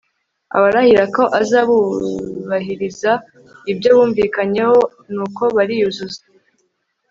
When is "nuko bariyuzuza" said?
5.13-6.21